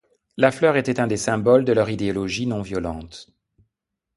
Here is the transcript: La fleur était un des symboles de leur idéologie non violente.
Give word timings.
La 0.35 0.49
fleur 0.49 0.77
était 0.77 0.99
un 0.99 1.05
des 1.05 1.15
symboles 1.15 1.63
de 1.63 1.73
leur 1.73 1.91
idéologie 1.91 2.47
non 2.47 2.63
violente. 2.63 3.29